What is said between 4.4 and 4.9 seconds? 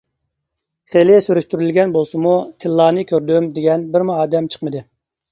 چىقمىدى.